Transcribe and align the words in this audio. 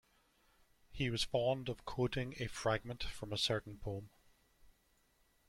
He 0.89 1.11
was 1.11 1.23
fond 1.25 1.69
of 1.69 1.85
quoting 1.85 2.33
a 2.39 2.47
fragment 2.47 3.03
from 3.03 3.31
a 3.31 3.37
certain 3.37 3.77
poem. 3.77 4.09